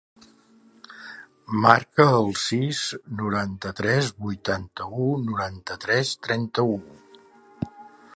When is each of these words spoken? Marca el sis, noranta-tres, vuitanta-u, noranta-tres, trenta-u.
Marca 1.65 2.07
el 2.21 2.31
sis, 2.43 2.79
noranta-tres, 3.19 4.09
vuitanta-u, 4.23 5.11
noranta-tres, 5.29 6.15
trenta-u. 6.29 6.75